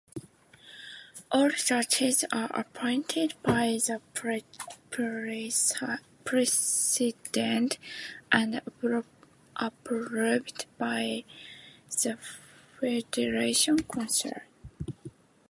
All 1.31 1.51
judges 1.51 2.25
are 2.33 2.49
appointed 2.59 3.35
by 3.43 3.77
the 3.85 4.01
President 6.23 7.77
and 8.31 8.55
approved 9.55 10.65
by 10.79 11.23
the 11.91 12.17
Federation 13.11 13.83
Council. 13.83 14.41